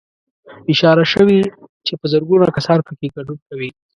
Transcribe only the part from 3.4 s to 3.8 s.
کوي